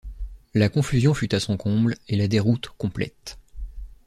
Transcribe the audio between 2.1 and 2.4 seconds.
la